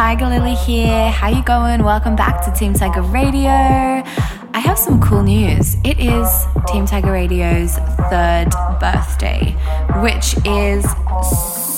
Tiger 0.00 0.30
Lily 0.30 0.54
here. 0.54 1.10
How 1.10 1.28
you 1.28 1.42
going? 1.42 1.84
Welcome 1.84 2.16
back 2.16 2.42
to 2.46 2.50
Team 2.58 2.72
Tiger 2.72 3.02
Radio. 3.02 3.50
I 3.50 4.58
have 4.64 4.78
some 4.78 4.98
cool 4.98 5.22
news. 5.22 5.76
It 5.84 6.00
is 6.00 6.46
Team 6.68 6.86
Tiger 6.86 7.12
Radio's 7.12 7.74
third 8.08 8.48
birthday, 8.80 9.54
which 10.00 10.34
is 10.46 10.86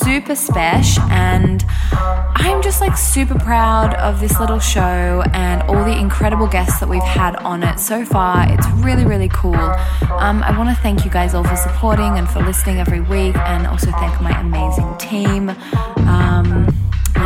super 0.00 0.36
special 0.36 1.02
and 1.10 1.64
I'm 2.44 2.62
just 2.62 2.80
like 2.80 2.96
super 2.96 3.38
proud 3.38 3.94
of 3.94 4.20
this 4.20 4.38
little 4.38 4.60
show 4.60 5.24
and 5.32 5.62
all 5.64 5.84
the 5.84 5.98
incredible 5.98 6.46
guests 6.46 6.78
that 6.78 6.88
we've 6.88 7.02
had 7.02 7.34
on 7.36 7.64
it 7.64 7.80
so 7.80 8.04
far. 8.04 8.46
It's 8.52 8.68
really, 8.84 9.04
really 9.04 9.28
cool. 9.30 9.54
Um, 9.54 10.44
I 10.44 10.56
want 10.56 10.68
to 10.68 10.80
thank 10.80 11.04
you 11.04 11.10
guys 11.10 11.34
all 11.34 11.42
for 11.42 11.56
supporting 11.56 12.18
and 12.18 12.28
for 12.28 12.40
listening 12.40 12.78
every 12.78 13.00
week, 13.00 13.36
and 13.36 13.66
also 13.66 13.90
thank 13.92 14.20
my 14.20 14.38
amazing 14.40 14.96
team. 14.98 15.50
Um, 16.08 16.71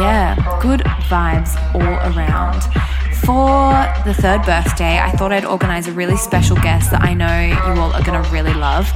yeah, 0.00 0.58
good 0.60 0.80
vibes 1.10 1.56
all 1.74 2.14
around. 2.14 2.62
For 3.24 3.72
the 4.04 4.14
third 4.14 4.42
birthday, 4.44 4.98
I 4.98 5.10
thought 5.12 5.32
I'd 5.32 5.44
organize 5.44 5.88
a 5.88 5.92
really 5.92 6.16
special 6.16 6.56
guest 6.56 6.90
that 6.92 7.02
I 7.02 7.14
know 7.14 7.40
you 7.40 7.80
all 7.80 7.92
are 7.92 8.02
going 8.02 8.22
to 8.22 8.30
really 8.30 8.54
love. 8.54 8.88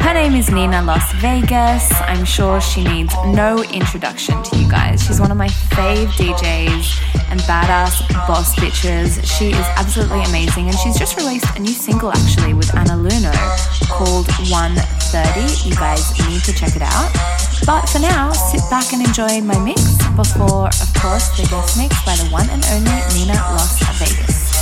Her 0.00 0.14
name 0.14 0.34
is 0.34 0.50
Nina 0.50 0.82
Las 0.82 1.12
Vegas. 1.14 1.90
I'm 2.02 2.24
sure 2.24 2.60
she 2.60 2.84
needs 2.84 3.14
no 3.26 3.62
introduction 3.64 4.42
to 4.42 4.56
you 4.56 4.70
guys. 4.70 5.02
She's 5.02 5.20
one 5.20 5.30
of 5.30 5.36
my 5.36 5.48
fave 5.48 6.08
DJs 6.16 7.30
and 7.30 7.40
badass 7.40 8.08
boss 8.26 8.54
bitches. 8.54 9.22
She 9.26 9.48
is 9.48 9.66
absolutely 9.76 10.22
amazing 10.24 10.66
and 10.66 10.78
she's 10.78 10.98
just 10.98 11.16
released 11.16 11.46
a 11.56 11.60
new 11.60 11.72
single 11.72 12.10
actually 12.10 12.54
with 12.54 12.74
Anna 12.74 12.92
Lunoe 12.92 13.88
called 13.88 14.28
130. 14.50 15.68
You 15.68 15.74
guys 15.76 16.12
need 16.28 16.42
to 16.44 16.52
check 16.52 16.76
it 16.76 16.82
out. 16.82 17.53
But 17.66 17.88
for 17.88 17.98
now, 17.98 18.30
sit 18.32 18.60
back 18.68 18.92
and 18.92 19.00
enjoy 19.06 19.40
my 19.40 19.58
mix 19.58 19.80
before, 20.16 20.68
of 20.68 20.94
course, 21.00 21.28
the 21.36 21.46
guest 21.48 21.78
mix 21.78 21.96
by 22.04 22.14
the 22.16 22.28
one 22.30 22.48
and 22.50 22.62
only 22.66 23.00
Nina 23.14 23.32
Las 23.56 23.80
Vegas. 23.98 24.52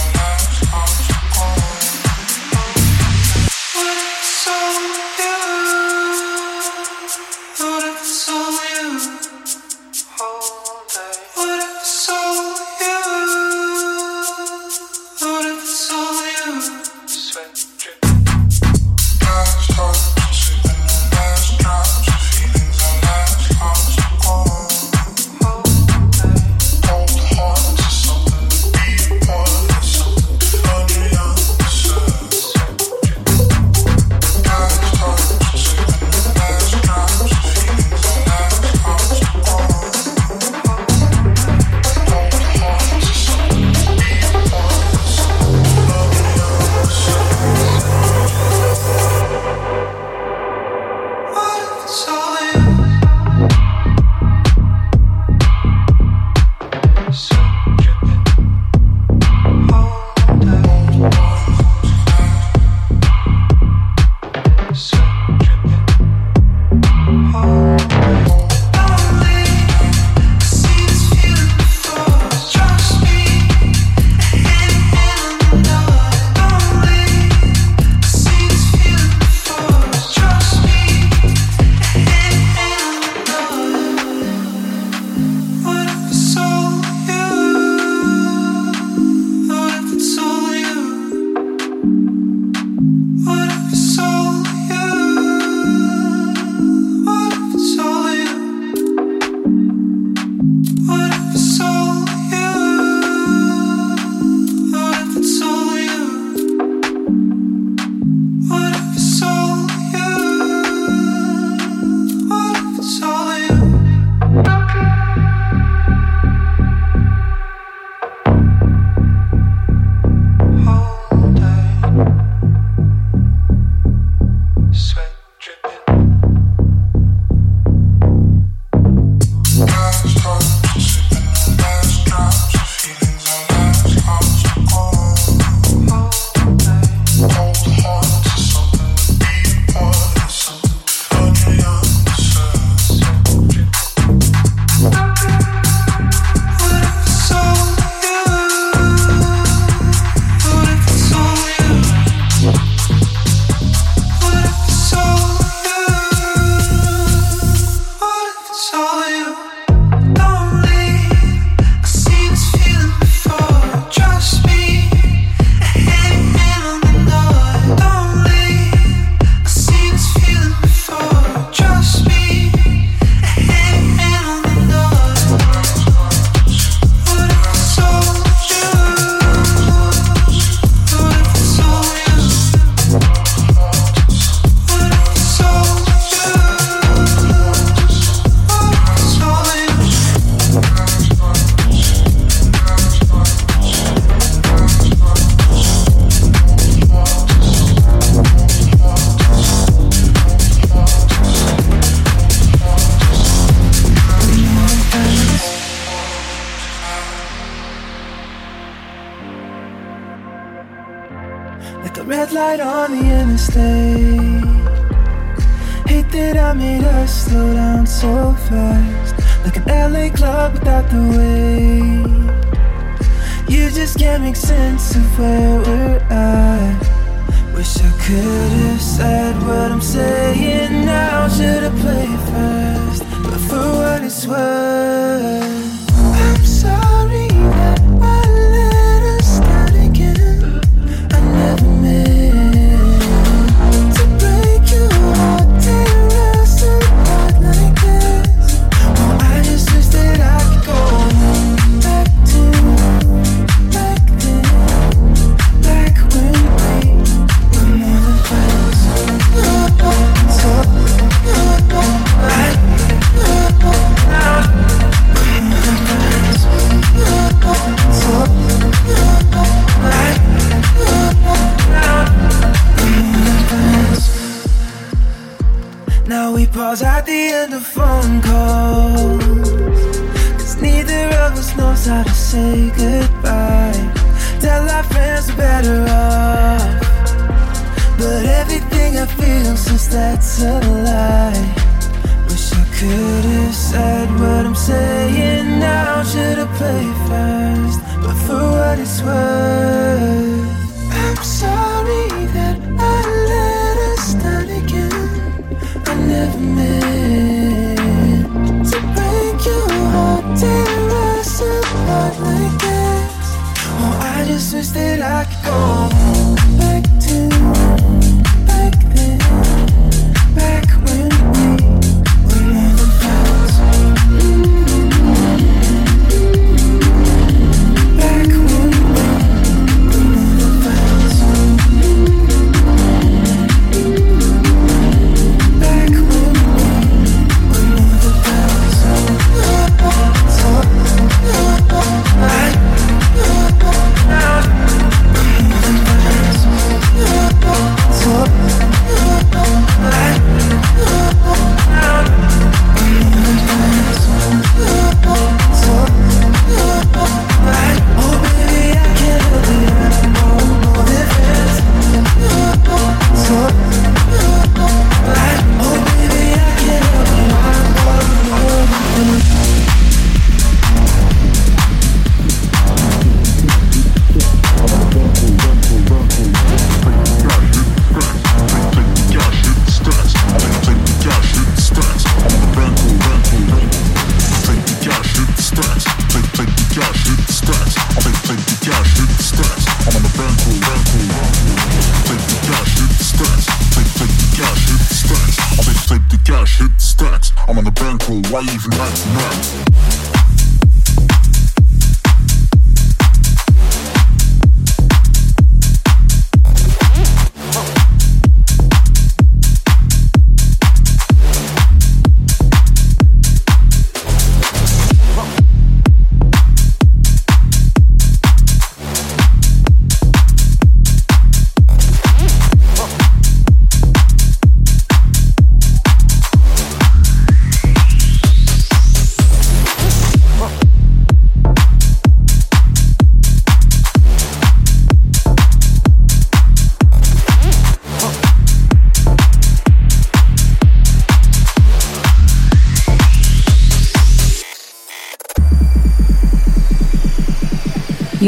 Have 4.45 5.02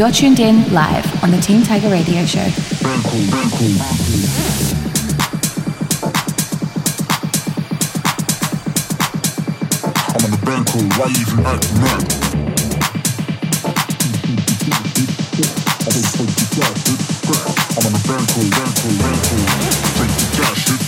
You're 0.05 0.13
tuned 0.13 0.39
in 0.39 0.71
live 0.75 1.25
on 1.25 1.31
the 1.31 1.41
Team 1.41 1.63
Tiger 1.63 1.89
Radio 1.89 2.27
Show. 2.27 2.41
I'm 2.41 2.51
on 10.21 10.31
the 10.31 10.37
bank 10.45 10.67
call, 10.69 10.83
why 10.99 11.07
you 11.07 11.23
even 11.23 11.43
mad? 11.43 11.59
I'm 17.73 17.87
on 17.87 17.93
the 17.95 18.05
bank 18.07 18.29
call, 18.29 18.45
bank 18.51 18.73
call, 18.77 18.93
bank 19.01 19.19
call. 20.77 20.84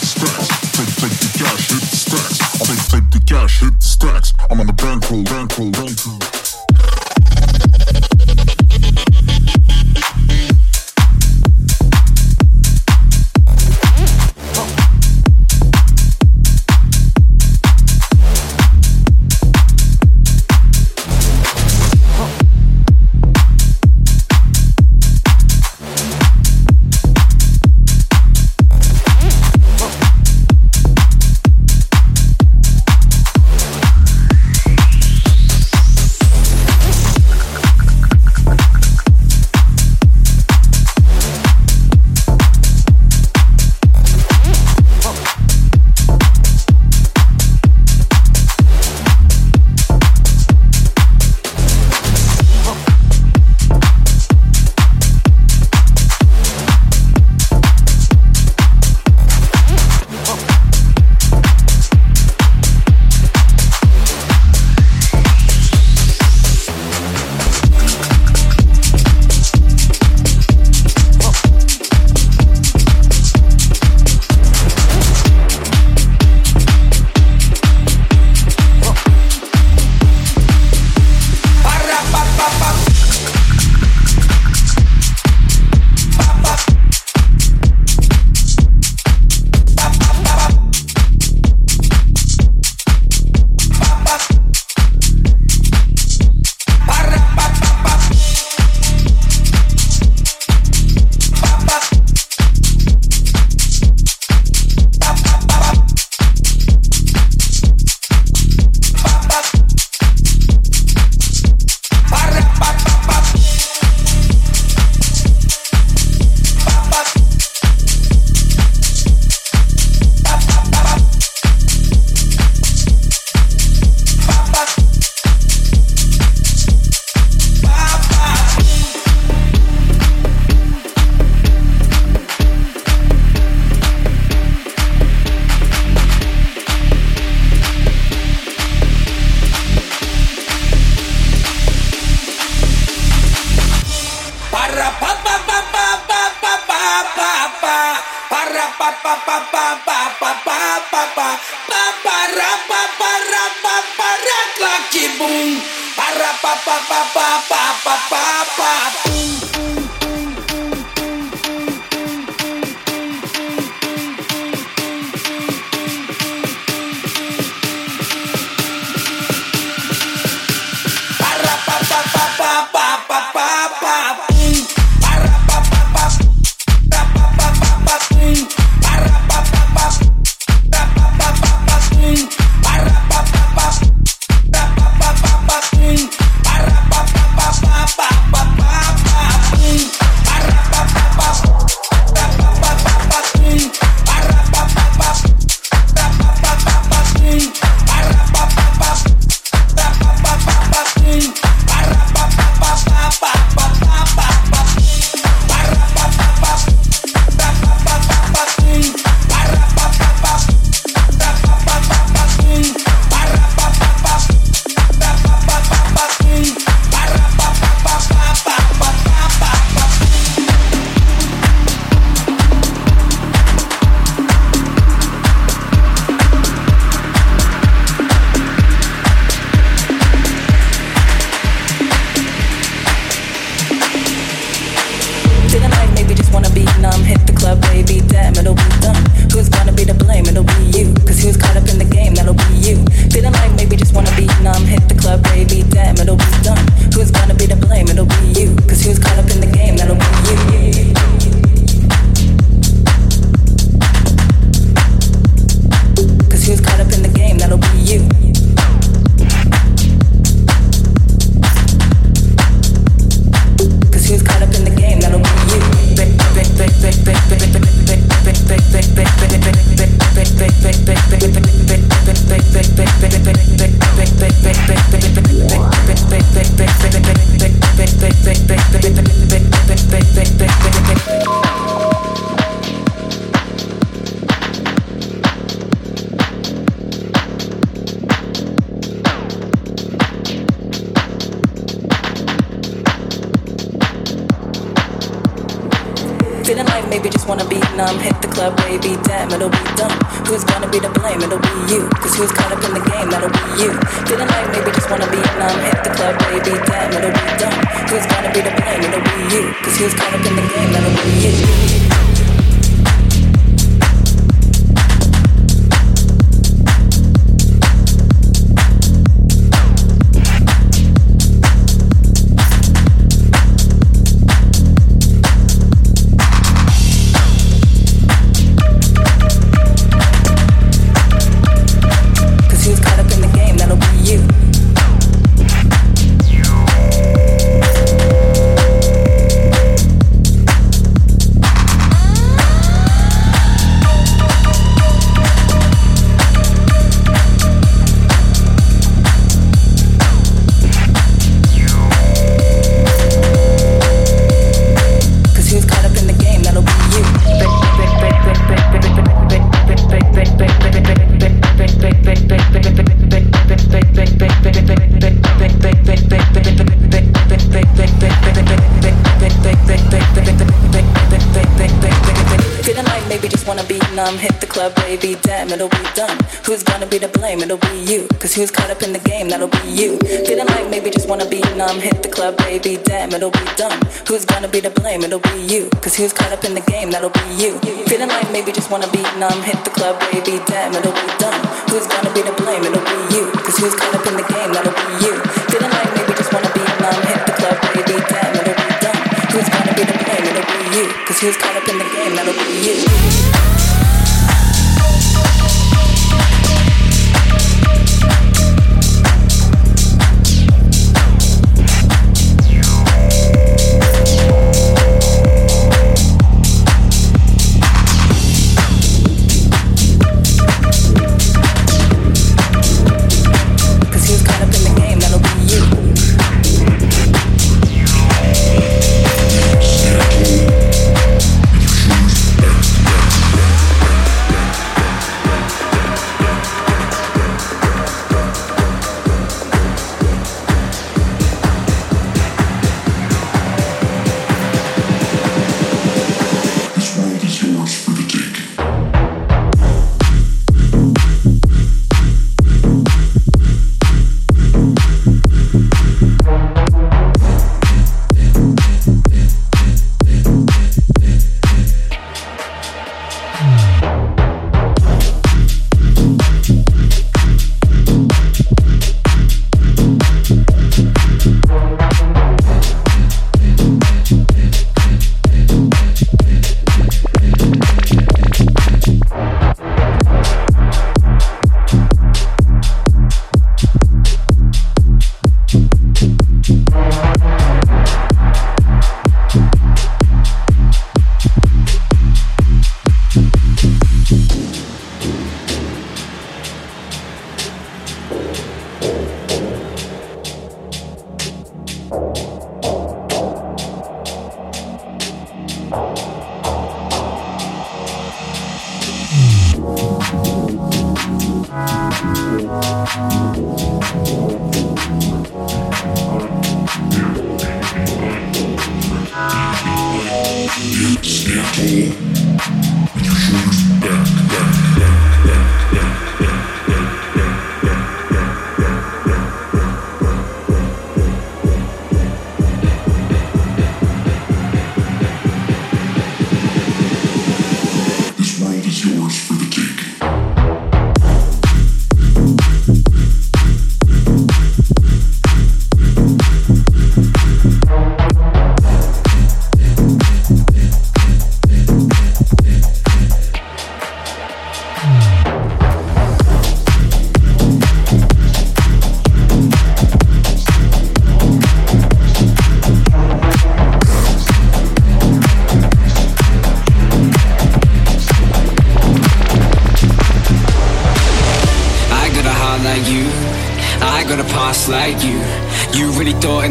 Cause 378.26 378.34
who's 378.34 378.50
caught 378.50 378.74
up 378.74 378.82
in 378.82 378.90
the 378.90 378.98
game? 378.98 379.30
That'll 379.30 379.46
be 379.46 379.70
you. 379.70 380.02
Feeling 380.26 380.50
like 380.50 380.66
maybe 380.66 380.90
just 380.90 381.06
wanna 381.06 381.30
be 381.30 381.38
numb. 381.54 381.78
Hit 381.78 382.02
the 382.02 382.10
club, 382.10 382.34
baby, 382.38 382.74
damn, 382.82 383.14
it'll 383.14 383.30
be 383.30 383.46
dumb. 383.54 383.78
Who's 384.10 384.24
gonna 384.24 384.50
be 384.50 384.60
to 384.66 384.70
blame? 384.82 385.06
It'll 385.06 385.22
be 385.22 385.46
you. 385.46 385.70
Cause 385.78 385.94
who's 385.94 386.12
caught 386.12 386.32
up 386.34 386.42
in 386.42 386.58
the 386.58 386.66
game? 386.66 386.90
That'll 386.90 387.14
be 387.14 387.22
you. 387.38 387.54
Feeling 387.86 388.08
like 388.10 388.26
maybe 388.34 388.50
just 388.50 388.68
wanna 388.68 388.90
be 388.90 388.98
numb. 389.22 389.38
Hit 389.46 389.62
the 389.62 389.70
club, 389.70 390.02
baby, 390.10 390.42
damn, 390.50 390.74
it'll 390.74 390.90
be 390.90 391.06
dumb. 391.22 391.38
Who's 391.70 391.86
gonna 391.86 392.10
be 392.10 392.26
to 392.26 392.34
blame? 392.42 392.66
It'll 392.66 392.82
be 392.82 392.98
you. 393.14 393.30
Cause 393.46 393.62
who's 393.62 393.78
caught 393.78 393.94
up 393.94 394.04
in 394.10 394.18
the 394.18 394.26
game? 394.26 394.50
That'll 394.50 394.74
be 394.74 395.06
you. 395.06 395.14
Feeling 395.46 395.70
like 395.70 395.90
maybe 395.94 396.10
just 396.18 396.34
wanna 396.34 396.50
be 396.50 396.66
numb. 396.82 396.98
Hit 397.06 397.22
the 397.30 397.34
club, 397.38 397.54
baby, 397.78 397.94
damn, 398.10 398.34
it'll 398.42 398.58
be 398.58 398.70
dumb. 398.82 398.98
Who's 399.38 399.46
gonna 399.54 399.70
be 399.78 399.86
to 399.86 399.96
blame? 400.02 400.26
It'll 400.34 400.50
be 400.50 400.58
you. 400.74 400.84
Cause 401.06 401.22
who's 401.22 401.38
caught 401.38 401.54
up 401.54 401.68
in 401.70 401.78
the 401.78 401.86
game? 401.94 402.18
That'll 402.18 402.34
be 402.34 402.50
you. 402.74 403.15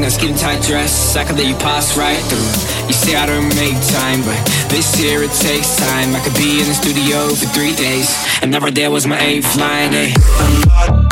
Dress, 0.09 1.15
I 1.15 1.23
could 1.23 1.37
let 1.37 1.47
you 1.47 1.55
pass 1.55 1.97
right 1.97 2.21
through. 2.29 2.87
You 2.87 2.93
say 2.93 3.15
I 3.15 3.25
don't 3.25 3.49
make 3.55 3.73
time, 3.89 4.21
but 4.21 4.37
this 4.69 4.99
year 5.01 5.23
it 5.23 5.31
takes 5.31 5.75
time. 5.77 6.15
I 6.15 6.19
could 6.19 6.35
be 6.35 6.61
in 6.61 6.67
the 6.67 6.73
studio 6.73 7.29
for 7.29 7.45
three 7.47 7.75
days, 7.75 8.13
and 8.41 8.51
never 8.51 8.69
there 8.71 8.91
was 8.91 9.07
my 9.07 9.19
eighth 9.19 9.55
line. 9.57 9.93
Eh? 9.93 11.04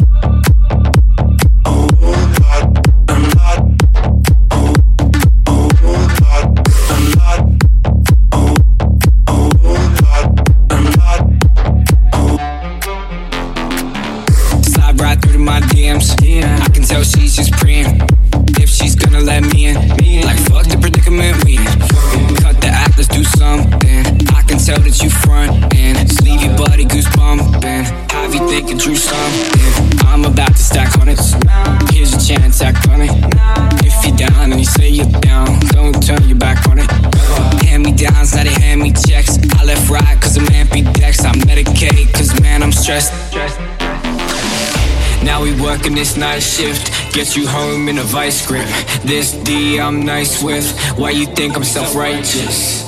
This 45.91 46.15
night 46.15 46.39
shift 46.39 47.13
gets 47.13 47.35
you 47.35 47.45
home 47.45 47.89
in 47.89 47.97
a 47.97 48.03
vice 48.03 48.47
grip. 48.47 48.65
This 49.03 49.33
D 49.43 49.79
I'm 49.79 50.05
nice 50.05 50.41
with. 50.41 50.65
Why 50.97 51.09
you 51.09 51.25
think 51.25 51.57
I'm 51.57 51.63
self 51.65 51.93
righteous? 51.93 52.83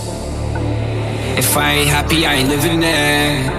If 1.38 1.58
I 1.58 1.71
ain't 1.73 1.89
happy, 1.89 2.25
I 2.25 2.36
ain't 2.36 2.47
living 2.47 2.81
it. 2.81 3.51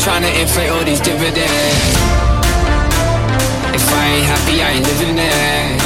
Trying 0.00 0.22
to 0.22 0.40
inflate 0.40 0.70
all 0.70 0.84
these 0.84 1.00
dividends. 1.00 1.92
If 3.76 3.86
I 3.92 4.04
ain't 4.16 4.26
happy, 4.32 4.56
I 4.62 4.70
ain't 4.72 4.86
living 4.88 5.18
it. 5.20 5.76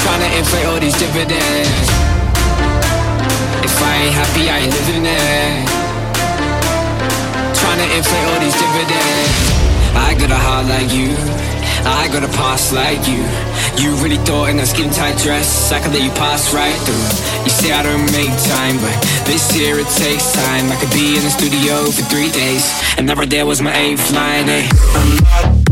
Trying 0.00 0.22
to 0.24 0.30
inflate 0.38 0.66
all 0.66 0.80
these 0.80 0.96
dividends. 0.96 1.88
If 3.68 3.76
I 3.82 3.94
ain't 4.00 4.14
happy, 4.16 4.48
I 4.48 4.58
ain't 4.64 4.72
living 4.72 5.04
it. 5.04 5.68
Trying 7.60 7.80
to 7.84 7.96
inflate 7.96 8.24
all 8.32 8.40
these 8.40 8.56
dividends. 8.56 9.53
I 9.96 10.14
got 10.18 10.30
a 10.30 10.36
heart 10.36 10.66
like 10.66 10.92
you. 10.92 11.14
I 11.86 12.08
got 12.12 12.24
a 12.24 12.28
past 12.28 12.72
like 12.72 13.06
you. 13.06 13.22
You 13.82 13.94
really 14.02 14.16
thought 14.24 14.48
in 14.48 14.58
a 14.58 14.66
skin 14.66 14.90
tight 14.90 15.18
dress 15.18 15.72
I 15.72 15.80
could 15.80 15.92
let 15.92 16.02
you 16.02 16.10
pass 16.10 16.54
right 16.54 16.76
through. 16.86 17.44
You 17.44 17.50
say 17.50 17.72
I 17.72 17.82
don't 17.82 18.10
make 18.12 18.32
time, 18.44 18.76
but 18.78 18.96
this 19.26 19.54
year 19.56 19.78
it 19.78 19.88
takes 19.88 20.32
time. 20.32 20.70
I 20.70 20.76
could 20.76 20.92
be 20.92 21.16
in 21.16 21.22
the 21.24 21.30
studio 21.30 21.84
for 21.90 22.02
three 22.08 22.30
days, 22.30 22.64
and 22.96 23.06
never 23.06 23.26
there 23.26 23.46
was 23.46 23.60
my 23.60 23.76
eighth 23.76 24.12
line. 24.12 24.48
Eh? 24.48 25.63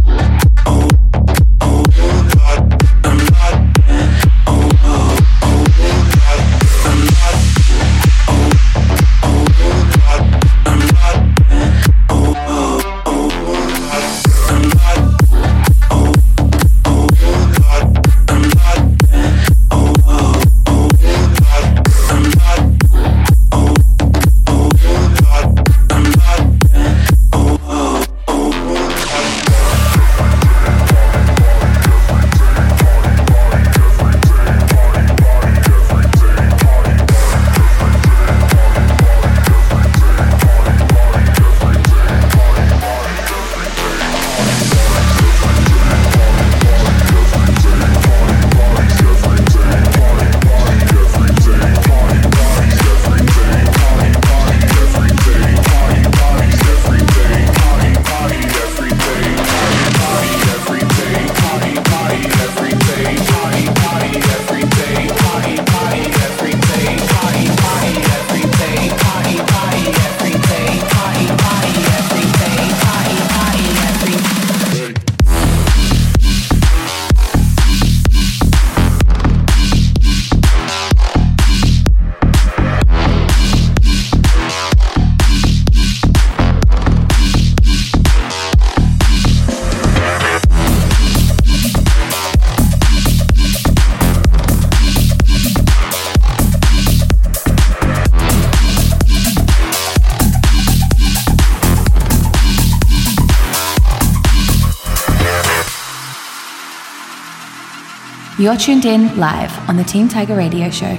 You're 108.43 108.57
tuned 108.57 108.87
in 108.87 109.17
live 109.21 109.57
on 109.69 109.77
the 109.77 109.85
Team 109.85 110.09
Tiger 110.09 110.35
Radio 110.35 110.69
Show. 110.69 110.99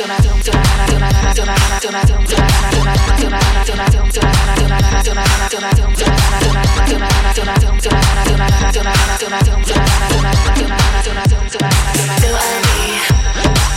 Do 0.00 0.06
I 12.32 12.60
need 12.62 13.69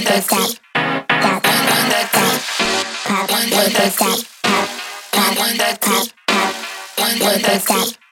with 0.00 0.08
those 0.08 0.26
feet. 0.26 0.60
Pop, 0.74 1.46
on 1.46 1.88
the 1.88 2.08
top. 2.12 2.40
Pop, 3.04 3.30
with 3.30 3.76
those 3.76 3.96
feet. 3.96 4.28
Pop, 4.42 4.68
pop, 5.12 5.40
on 5.40 5.56
the 5.56 5.78
top. 5.80 6.08
Pop. 7.66 8.09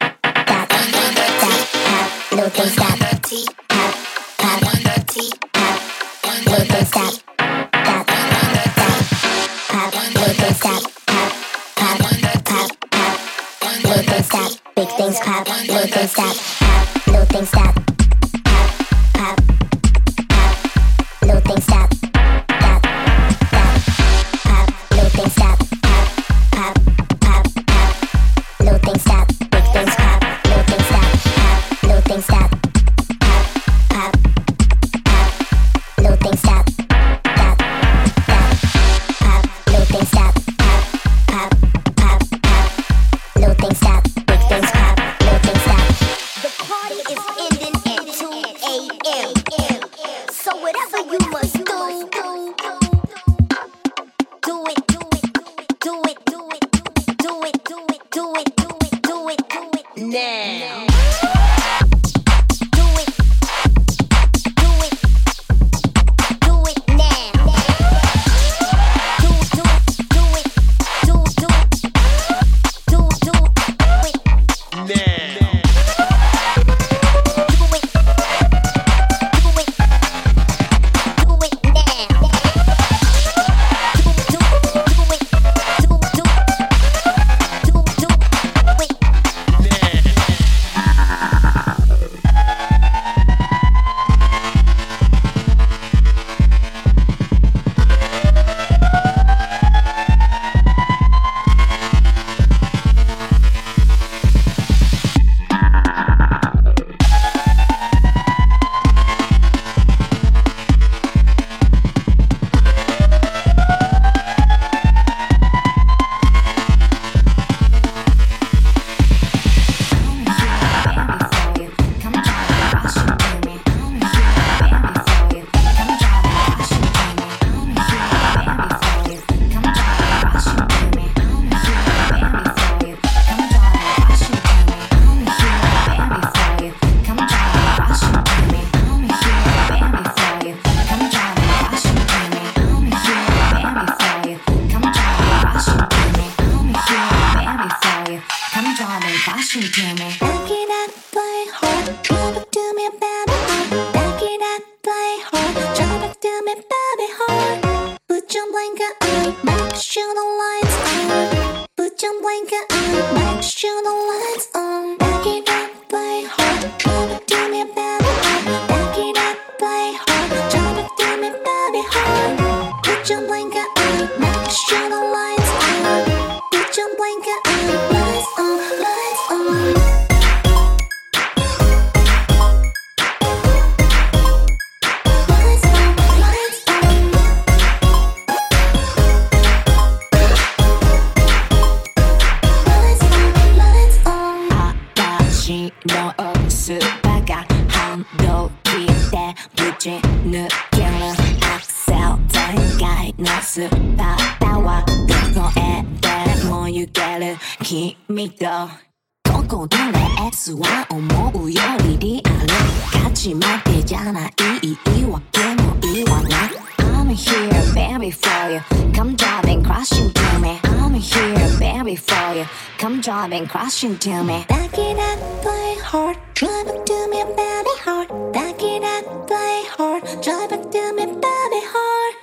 Crashing 219.78 220.12
to 220.12 220.38
me. 220.40 220.60
I'm 220.64 220.94
here, 220.94 221.58
baby, 221.58 221.94
for 221.94 222.34
you. 222.34 222.46
Come 222.78 223.00
driving, 223.00 223.46
crashing 223.46 223.96
to 223.98 224.24
me. 224.24 224.44
Back 224.48 224.76
it 224.76 224.98
up, 224.98 225.18
play 225.42 225.76
hard. 225.82 226.16
Try 226.34 226.64
back 226.66 226.84
to 226.84 226.98
me, 227.10 227.22
baby 227.24 227.74
hard. 227.86 228.08
Back 228.32 228.60
it 228.60 228.82
up, 228.82 229.28
play 229.28 229.62
hard. 229.76 230.02
Try 230.22 230.46
back 230.50 230.70
to 230.74 230.92
me, 230.96 231.04
baby 231.06 231.62
hard. 231.72 232.14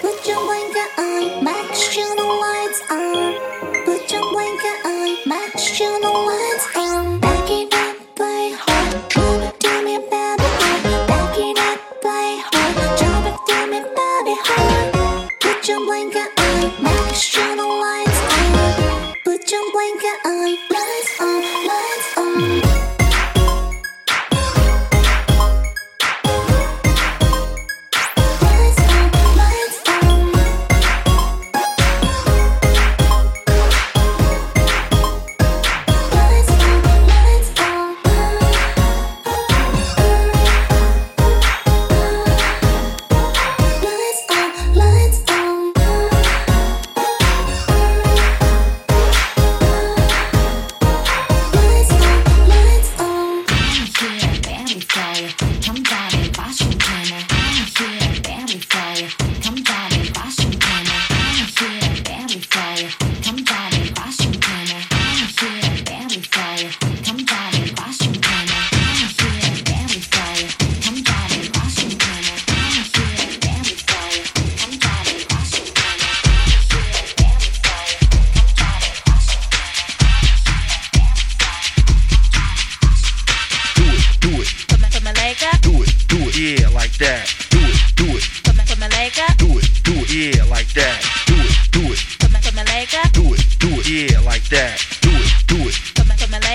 Put 0.00 0.26
your 0.26 0.40
blanket 0.46 0.90
on, 0.98 1.44
make 1.44 1.74
sure 1.74 2.16
the 2.16 2.28
lights 2.44 2.80
on. 2.90 3.84
Put 3.84 4.10
your 4.10 4.24
blanket 4.32 4.78
on, 4.86 5.08
make 5.26 5.58
sure 5.58 6.00
the 6.00 6.08
lights 6.08 6.26
on. 6.26 6.31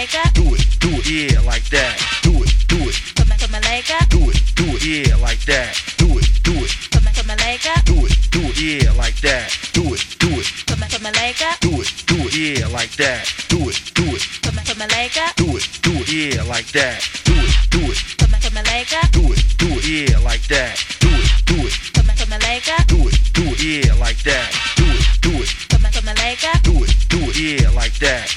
Do 0.07 0.55
it, 0.55 0.79
do 0.79 0.87
it, 0.87 1.09
yeah, 1.09 1.41
like 1.41 1.67
that. 1.69 1.99
Do 2.23 2.31
it, 2.41 2.55
do 2.69 2.77
it. 2.87 2.95
Put 3.13 3.27
my, 3.27 3.59
leg 3.59 3.83
up. 3.91 4.07
Do 4.07 4.29
it, 4.29 4.39
do 4.55 4.63
it, 4.63 4.85
yeah, 4.85 5.17
like 5.17 5.43
that. 5.43 5.75
Do 5.97 6.17
it, 6.17 6.31
do 6.43 6.53
it. 6.63 6.71
Put 6.91 7.03
my, 7.27 7.35
leg 7.35 7.59
up. 7.67 7.83
Do 7.83 8.05
it, 8.05 8.15
do 8.31 8.39
it, 8.39 8.57
yeah, 8.57 8.91
like 8.93 9.19
that. 9.19 9.51
Do 9.73 9.83
it, 9.83 10.05
do 10.17 10.29
it. 10.39 10.47
Put 10.65 10.79
my, 10.79 11.11
leg 11.11 11.35
up. 11.43 11.59
Do 11.59 11.81
it, 11.81 11.91
do 12.07 12.15
it, 12.23 12.35
yeah, 12.37 12.67
like 12.67 12.91
that. 12.95 13.27
Do 13.49 13.67
it, 13.67 13.91
do 13.93 14.15
it. 14.15 14.23
Put 14.41 14.55
my, 14.55 14.87
leg 14.87 15.11
up. 15.17 15.35
Do 15.35 15.57
it, 15.57 15.67
do 15.81 15.91
it, 15.91 16.07
yeah, 16.07 16.43
like 16.47 16.71
that. 16.71 17.03
Do 17.25 17.35
it, 17.35 17.51
do 17.71 17.91
it. 17.91 18.07
Put 18.17 18.29
my, 18.31 18.37
leg 18.63 18.87
up. 18.95 19.11
Do 19.11 19.33
it, 19.33 19.43
do 19.57 19.67
it, 19.75 19.85
yeah, 19.85 20.17
like 20.21 20.47
that. 20.47 20.79
Do 20.93 21.03
it, 21.03 21.27
do 21.43 21.59
it. 21.67 21.77
Put 25.67 26.05
my 26.05 26.13
leg 26.13 26.39
up. 26.45 26.63
Do 26.63 26.83
it, 26.83 26.95
do 27.09 27.17
it, 27.29 27.37
yeah, 27.37 27.69
like 27.71 27.99
that. 27.99 28.36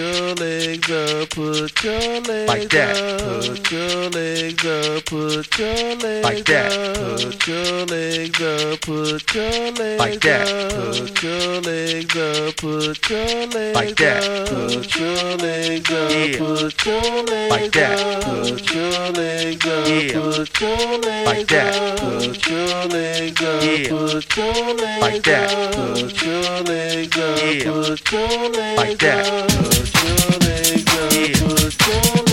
your 0.00 0.34
legs 0.36 0.90
up, 0.90 1.30
put 1.30 1.84
your 1.84 2.20
legs 2.20 2.48
like 2.48 2.68
that. 2.70 2.96
up, 3.20 3.44
put 3.44 3.70
your 3.70 4.08
legs 4.10 4.64
up, 4.64 5.04
put 5.04 5.58
your 5.58 5.96
legs 5.96 6.24
like 6.24 6.44
that. 6.46 6.72
up, 6.72 7.20
put 7.20 7.46
your 7.46 7.86
legs 7.86 8.40
up, 8.40 8.80
put 8.80 9.34
your 9.34 9.72
legs 9.72 10.00
like 10.00 10.20
that. 10.20 10.48
up, 10.48 10.96
put 10.96 11.22
your 11.22 11.60
legs 11.60 12.16
up, 12.16 12.56
put 12.56 13.10
your 13.10 13.46
legs 13.46 13.76
like 13.76 13.96
that. 13.96 14.24
up, 14.24 14.48
put 14.48 14.96
your 14.96 15.36
legs 15.36 15.90
up, 15.90 16.10
yeah. 16.10 16.38
put 16.38 16.86
your 16.86 17.24
legs 17.24 17.50
like 17.50 17.72
that. 17.72 18.00
up, 18.00 18.48
put 18.48 18.74
your 18.74 19.10
legs 19.12 19.66
up, 19.66 19.88
yeah. 19.88 20.12
put 20.12 20.60
your 20.60 20.98
legs 20.98 21.26
like 21.26 21.46
that. 21.48 21.74
up, 21.76 21.98
put 22.00 22.46
your 22.48 22.84
legs 22.88 23.42
up, 23.42 23.62
yeah. 23.62 23.88
put 23.90 24.36
your 24.36 24.74
legs 24.80 25.02
like 25.02 25.22
that. 25.24 25.52
up, 25.52 25.94
put 25.94 26.22
your 26.22 26.60
legs 26.62 27.18
up, 27.18 27.38
yeah. 27.42 27.64
put 27.64 28.12
your 28.12 28.48
legs 28.48 28.78
like 28.78 28.98
that. 28.98 29.84
up. 29.84 29.89
Jamaica, 29.92 31.08
yeah. 31.88 32.29